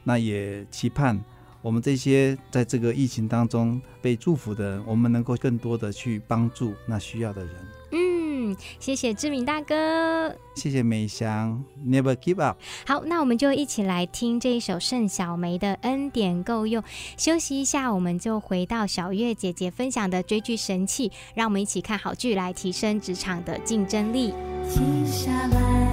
[0.03, 1.23] 那也期盼。
[1.63, 7.55] 我们这些在这个疫情当中被祝福的人，我们能够更多的去帮助那需要的人。
[7.93, 12.59] 嗯，谢谢志明大哥，谢谢美翔，Never Give Up。
[12.87, 16.83] 好，那我们就一起来听这一首盛小梅的《恩典够用》。
[17.17, 24.33] 休息一下，我们就回到小月姐姐分享的追剧神器，让我们一起看好剧来提升职场的竞争力。
[24.69, 25.87] 停下来，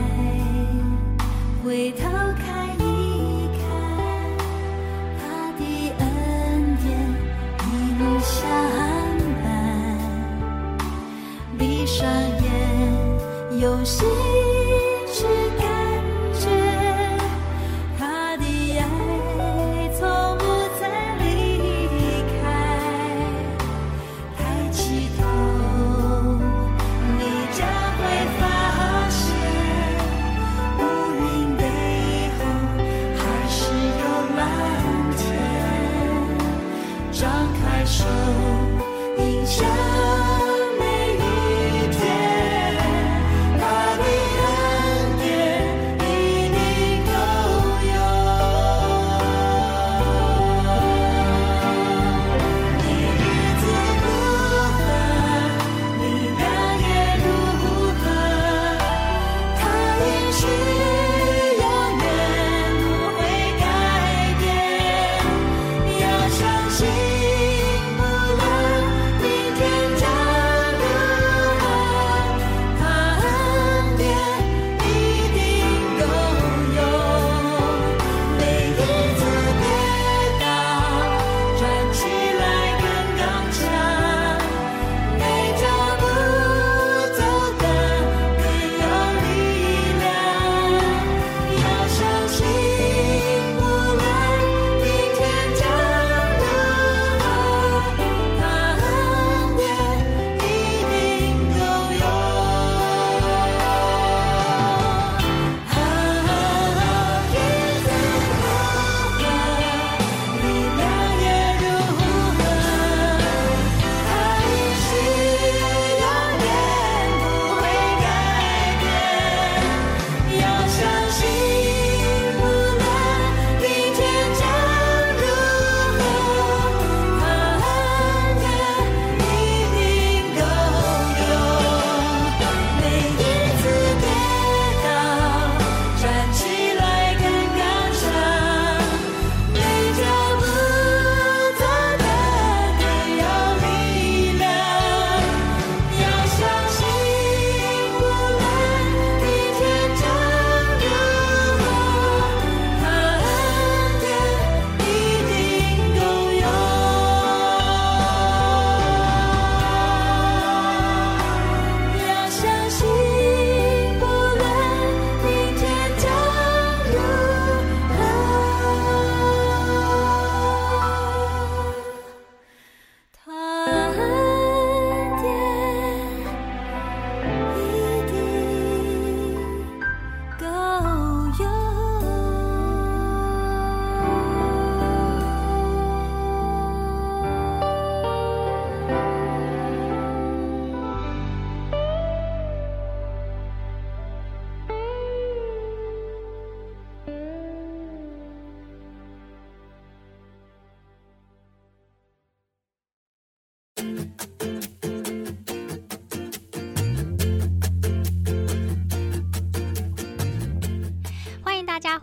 [1.63, 2.07] 回头
[2.39, 2.58] 看。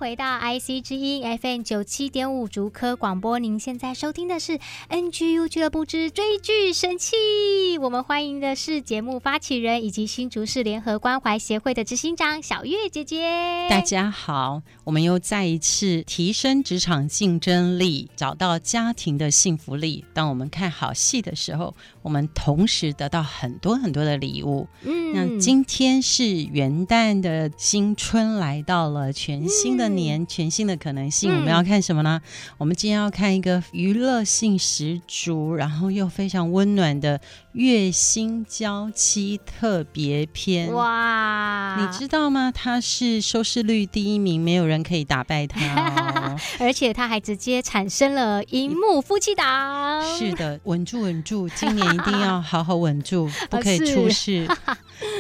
[0.06, 3.40] 回到 IC 之音 FM 九七点五竹科广播。
[3.40, 7.16] 您现在收听的是 NGU 俱乐部之追剧神器。
[7.80, 13.66] 我们欢迎的是节目发起人以及新竹市联合关怀协会的执行长小月姐姐。
[13.68, 20.04] 大家好，我们又再一次提升职场竞争力，找到家庭的幸福力。
[20.14, 24.68] 当我们看好戏的时候，我们同时得到很多很多的礼物。
[24.84, 31.34] 嗯，那今天是元旦的新春来到了，全新的年，嗯、全新的可能性。
[31.34, 32.20] 我们要看什么呢？
[32.22, 37.18] 嗯、我们今天要看一个娱乐性十足，然后又非常温暖的
[37.52, 40.72] 《月薪娇妻》特别篇。
[40.72, 42.52] 哇，你知道吗？
[42.54, 50.02] 它是收视率第一名，没有人可以打败它，哦， 而且它还直接产生了荧幕夫妻档。
[50.18, 54.46] 是的，稳住，稳住，今年一定要好好稳住， 不可以出事。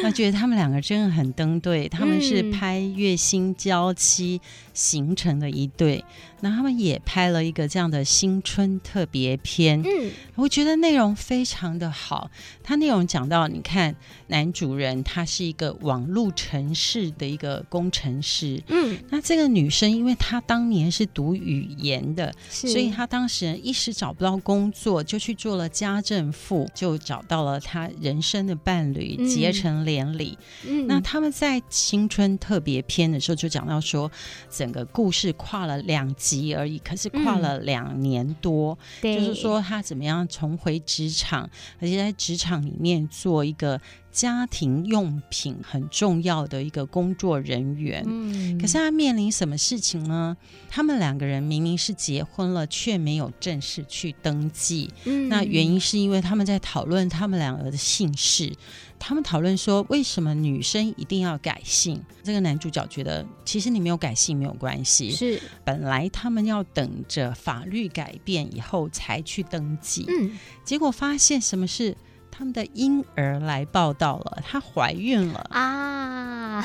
[0.06, 4.38] 我觉得他们两个真的很登对，他们是拍《月薪娇妻》
[4.72, 6.04] 形成的一对。
[6.46, 12.30] 那他们也拍了一个这样的新春特别篇，嗯，我觉得内容非常的好。
[12.62, 13.92] 它内容讲到，你看
[14.28, 22.68] 男主人他是一个网络城市的一个工程师，嗯，那这个女生因为她当年是读语言的，是。
[22.68, 30.38] 所以她当时一时找不到工作，就去做了家政妇，就找到了她人生的伴侣，嗯、结成连理。
[30.64, 34.08] 嗯，那他们在新春特别篇的时候就讲到说，
[34.48, 41.48] 整个故事跨了两集而已，可是跨了两年多，嗯、就是说他怎么样重回职场，
[41.80, 43.80] 而且在职场里面做一个。
[44.16, 50.34] 家庭用品很重要的一个工作人员，嗯，可是他面临什么事情呢？
[50.70, 54.90] 他们两个人明明是结婚了，却没有正式去登记。
[55.04, 58.50] 嗯，那原因是因为他们在讨论他们两个的姓氏。
[58.98, 62.00] 他们讨论说，为什么女生一定要改姓？
[62.22, 65.10] 这个男主角觉得，其实你没有改姓没有关系。
[65.10, 70.06] 是，本来他们要等着法律改变以后才去登记。
[70.08, 70.30] 嗯，
[70.64, 71.94] 结果发现什么事？
[72.36, 76.62] 他们的婴儿来报道了，她怀孕了啊！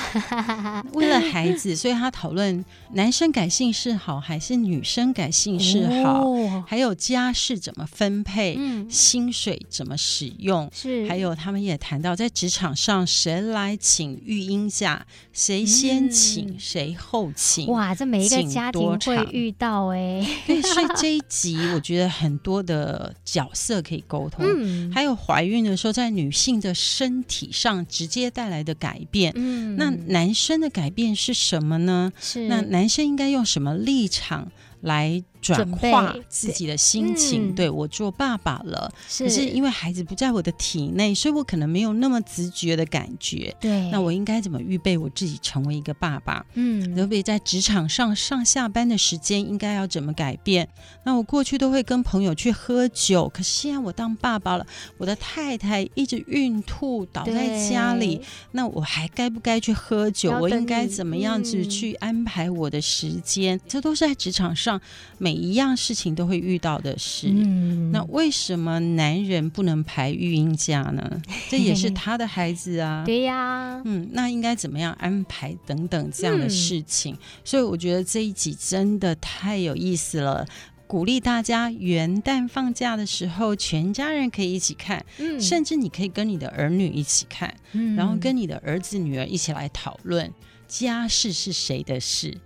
[0.93, 17.67] 为了孩子，所以她讨论男生改姓氏好还是女生改姓氏好，哦、还有家事怎么分配，嗯、薪水怎么使用，是还有他们也谈到在职场上谁来请育婴假，谁先请，嗯、谁后请。
[17.67, 25.60] 哇，这每一个家庭会遇到哎，对，所以这一集我觉得很多的角色可以沟通，嗯、还有怀孕。
[25.63, 32.11] 的时候，在女性的身体上直接带来的改变，嗯，那男生的改变是什么呢？
[32.19, 34.51] 是那男生应该用什么立场
[34.81, 35.23] 来？
[35.41, 43.53] 转化自己的心情，对，我做爸爸了，是可是因为孩子不在我的体内，所以我可能没有那么直觉的感觉。
[43.59, 46.45] 对，那我应该怎么预备我自己成为一个爸爸？
[46.53, 50.69] 嗯，特别在职场上上下班的时间应该要怎么改变？
[51.03, 54.67] 那我过去都会跟朋友去喝酒，可是现在我当爸爸了，
[54.99, 58.21] 我的太太一直孕吐倒在家里，
[58.51, 60.31] 那我还该不该去喝酒？
[60.39, 63.57] 我应该怎么样子去安排我的时间？
[63.57, 64.79] 嗯、这都是在职场上
[65.17, 65.30] 每。
[65.31, 71.21] 每一样事情都会遇到的事，嗯、那为什么男人不能排育婴假呢？
[71.47, 73.05] 这也是他的孩子啊。
[73.05, 77.15] 对呀，嗯，那应该怎么样安排等等这样的事情？
[77.15, 80.45] 嗯、所以我觉得这一集真的太有意思了，
[80.85, 90.29] 鼓励大家元旦放假的时候，全家人可以一起看，嗯、甚至你可以跟你的儿女一起看，嗯、然后跟你的儿子女儿一起来讨论
[90.67, 92.37] 家事是谁的事。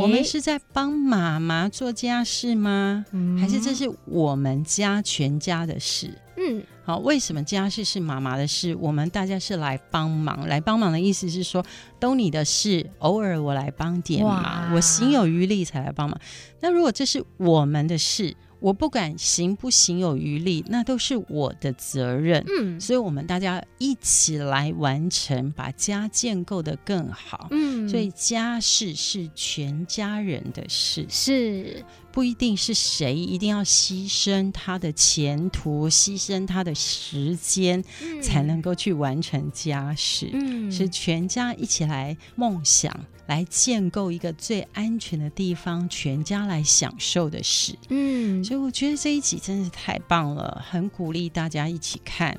[0.00, 3.04] 我们是在帮妈妈做家事吗？
[3.12, 6.10] 嗯、还是这是我们家全家的事？
[6.36, 8.74] 嗯，好，为什么家事是妈妈的事？
[8.76, 11.64] 我们大家是来帮忙，来帮忙的意思是说，
[12.00, 16.20] 都你的事，偶尔我来帮点忙，我行有余力才来帮忙。
[16.60, 18.36] 那如果这是我们的事？
[18.60, 22.44] 我不管行不行有余力，那都是我的责任。
[22.48, 27.48] 嗯，所以我们大家一起来完成，把家建构得更好。
[27.50, 40.30] 嗯，所以家事是全家人的事，是不一定是谁一定要牺牲他的前途、牺牲他的时间，嗯，才能够去完成家事。
[40.32, 42.92] 嗯，是全家一起来梦想。
[43.28, 47.76] 来建构一个最安全的地方，全家来享受的事。
[47.90, 52.36] 嗯，所以我觉得这一集真是太棒了，很鼓励大家一起看。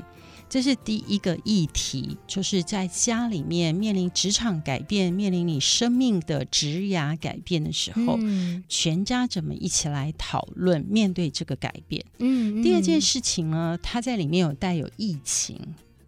[0.49, 12.03] 这是第一个议题，就是在家里面面临职场改变、面临你生命的职涯改变的时候，嗯、全家怎么一起来讨论面对这个改变？
[12.17, 15.55] 嗯，嗯，第二件事情呢，它在里面有带有疫情。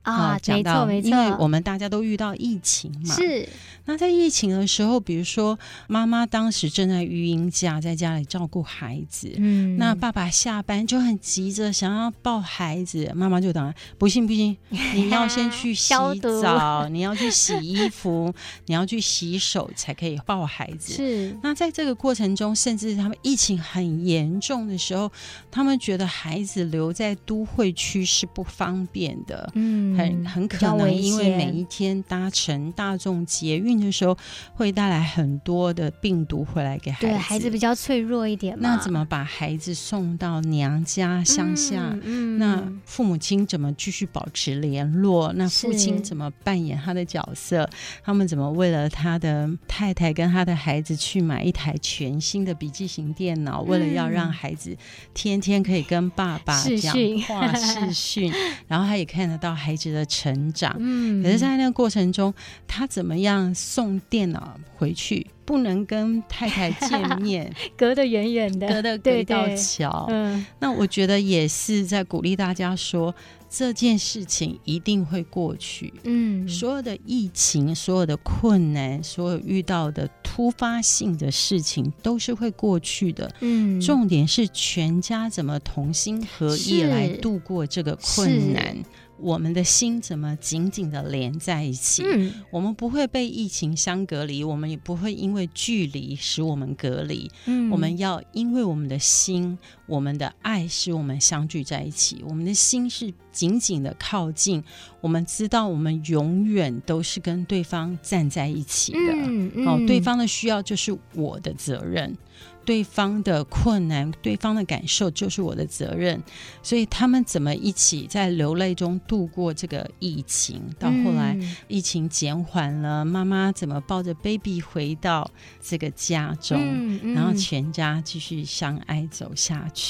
[0.03, 3.47] 啊，讲到没错没错，因为我们大家都遇到疫情嘛，是。
[3.85, 15.95] 那在疫情的时候，比如说妈妈当时正在育婴假，在家里照顾孩子，嗯，那爸爸下班就很急着想要抱孩子，妈妈就等，不行不行， 你要先去洗
[16.43, 18.31] 澡，你要去洗衣服，
[18.67, 20.93] 你要去洗手才可以抱孩子。
[20.93, 21.35] 是。
[21.41, 25.11] 那在这个过程中，甚至他们疫情很严重的时候，
[25.49, 29.51] 他们觉得孩子留在都会区是不方便的，
[29.93, 34.17] 嗯，很很可能因为每一天搭乘大众捷运的时候，
[34.53, 37.07] 会带来很多的病毒回来给孩子。
[37.07, 38.69] 对，孩子比较脆弱一点嘛。
[38.69, 41.89] 那怎么把孩子送到娘家乡下？
[41.93, 45.31] 嗯，嗯，那父母亲怎么继续保持联络？
[45.33, 47.69] 那父亲怎么扮演他的角色？
[48.03, 53.63] 他们怎么为了他的太太跟他的孩子去买一台全新的笔记型电脑？
[53.63, 54.75] 嗯、为了要让孩子
[55.13, 58.31] 天天可以跟爸爸讲话视讯，
[58.67, 60.75] 然后他也看得到孩子的成长。
[60.79, 62.33] 嗯，可是，在那个过程中，
[62.67, 63.53] 他怎么样？
[63.55, 70.07] 送电脑回去，不能跟太太见面， 隔得远远的，隔得隔一道桥。
[70.09, 73.13] 嗯，那我觉得也是在鼓励大家说，
[73.49, 75.93] 这件事情一定会过去。
[76.03, 83.33] 嗯，所有的疫情，所有的困难，所有遇到的突发性的事情，都是会过去的。
[83.41, 88.77] 嗯，重点是全家怎么同心合意来度过这个困难。
[89.21, 92.03] 我们的心怎么紧紧的连在一起？
[92.05, 97.29] 嗯，我们不会被疫情相隔离，我们也不会因为距离使我们隔离。
[97.45, 99.57] 嗯，我们要因为我们的心，
[99.91, 102.23] 我们的爱使我们相聚在一起。
[102.25, 104.63] 我们的心是紧紧的靠近，
[105.01, 108.99] 我们知道我们永远都是跟对方站在一起的。
[108.99, 112.17] 嗯，嗯，哦，对方的需要就是我的责任。
[112.63, 116.21] 对方的困难，对方的感受就是我的责任，
[116.61, 120.61] 所以他们怎么一起在流泪中度过这个疫情？
[120.77, 121.35] 到后来
[121.67, 125.29] 疫情减缓了，妈妈怎么抱着 baby 回到
[125.59, 129.80] 这个家中，嗯嗯、然后全家继续相爱走下去。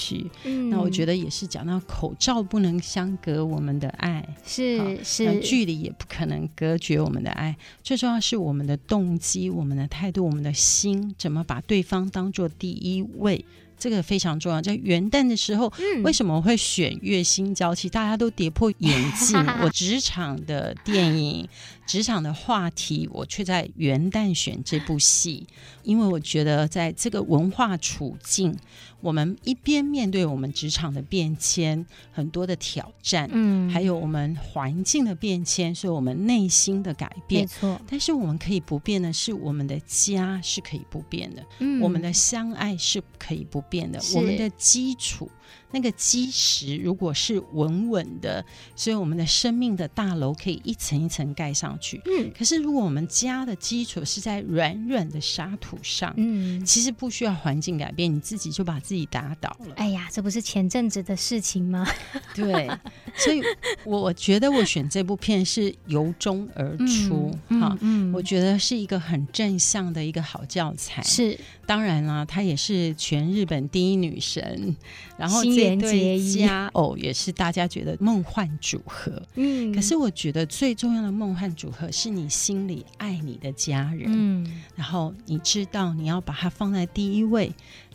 [0.44, 7.56] 嗯、那我觉得也是讲到口罩不能相隔我们的爱，是是，距离也不可能隔绝我们的爱。
[7.82, 12.48] 最重要是我们的动机、我们的态度、我们的心，怎么把对方当做。
[12.60, 13.44] 第一位，
[13.80, 14.62] 这个非常重要。
[14.62, 17.90] 在元旦的时候，嗯、为什么会选《月薪娇妻》？
[17.92, 19.40] 大家都跌破眼镜。
[19.64, 21.48] 我职场的电影。
[21.88, 25.46] 职场的话题，我却在元旦选这部戏，
[25.84, 28.56] 因为我觉得在这个文化处境，
[29.02, 37.82] 我们一边面对我们职场的变迁，很多的挑战，嗯，还有我们环境的变迁，所以我们内心的改变，没错。
[37.90, 45.30] 但是我们可以不变的是，我们的家是可以不变的，嗯，我们的相爱是可以不变的，我们的基础。
[45.72, 48.44] 那个基石如果是稳稳的，
[48.76, 52.02] 所以我们的生命的大楼可以一层一层盖上去。
[52.06, 59.76] 嗯，可是如果我们家的基础是在软软的沙土上，嗯，其实不需要环境改变，你自己就把自己打倒了。
[59.76, 61.88] 哎呀，这不是前阵子的事情吗？
[62.36, 62.70] 对，
[63.16, 63.42] 所以
[63.86, 71.02] 我觉得我选这部片是由衷而出，哈，嗯，我觉得是一个很正向的一个好教材。
[71.04, 71.38] 是，
[71.72, 74.76] 当然啦，她也是全日本第一女神，
[75.18, 75.42] 然后。
[75.44, 87.52] 这对佳偶也是大家觉得梦幻组合，嗯，可是我觉得最重要的梦幻组合是你心里爱你的家人，嗯，然后你知道你要把它放在第一位。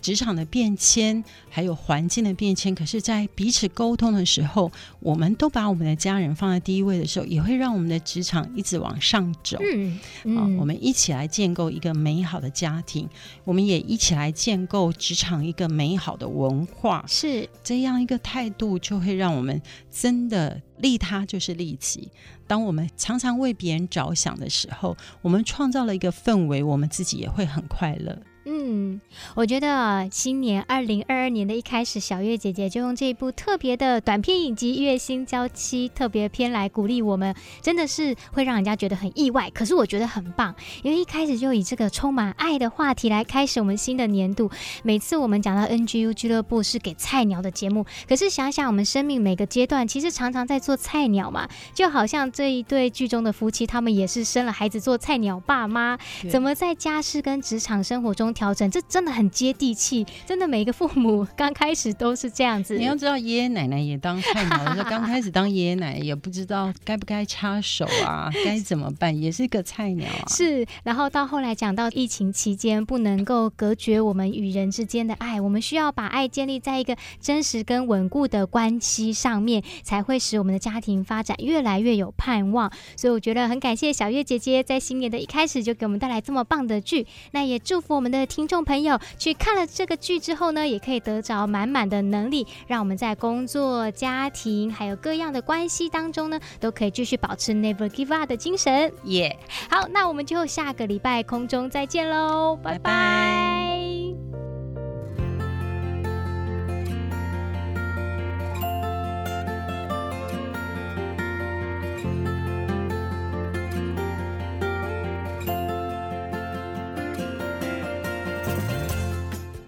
[0.06, 9.58] 职场的变迁，还有环境的变迁，可是，在彼此沟通的时候，我们都把我们的家人放在第一位的时候，也会让我们的职场一直往上走。
[9.60, 13.08] 嗯，嗯，啊，我们一起来建构一个美好的家庭，
[13.42, 17.04] 我们也一起来建构职场一个美好的文化。
[17.08, 22.08] 是这样一个态度，就会让我们真的利他就是利己。
[22.46, 28.16] 当我们常常为别人着想的时候，我们创造了一个氛围，我们自己也会很快乐。
[28.48, 29.00] 嗯，
[29.34, 39.50] 我觉得新年二零二二年的一开始，小月姐姐就用这一部特别的短片影集《月薪娇妻》特别篇来鼓励我们，真的是会让人家觉得很意外。
[39.50, 44.48] 可是我觉得很棒，因为一开始就以这个充满爱的话题来开始我们新的年度。
[44.84, 55.98] 每次我们讲到 NGU 俱乐部是给菜鸟的节目，可是想想我们生命每个阶段，其实常常在做菜鸟嘛，就好像这一对剧中的夫妻，他们也是生了孩子做菜鸟爸妈，
[56.30, 60.06] 怎么在家事跟职场生活中调整，这真的很接地气。
[60.26, 62.76] 真的，每一个父母刚开始都是这样子。
[62.76, 70.28] 你要知道，爷爷奶奶也当菜鸟的时候，刚开始当爷爷奶奶也不知道该不该插手啊， 该怎么办，也是个菜鸟啊。
[70.28, 82.70] 是，然后到后来讲到疫情期间，不能够隔绝我们与人之间的爱，我们需要把爱建立在一个真实跟稳固的关系上面，才会使我们的家庭发展越来越有盼望。
[82.96, 98.92] 所以我觉得很感谢小月姐姐在新年的一开始就给我们带来这么棒的剧，那也祝福我们听众朋友去看了这个剧之后呢，也可以得着满满的能力，让我们在工作、家庭还有各样的关系当中呢，都可以继续保持 Never Give Up 的精神。
[99.04, 99.38] 耶、
[99.70, 104.55] 好，那我们就下个礼拜空中再见喽，拜拜。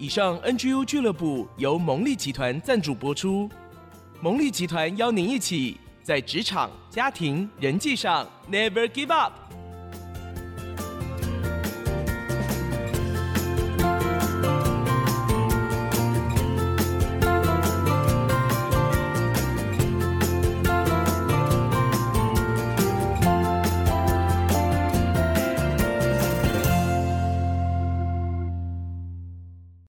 [0.08, 3.46] 以上 NGU 俱乐部由蒙利集团赞助播出。
[4.22, 9.47] 蒙利集团邀您一起在职场、家庭、人际上 Never Give Up。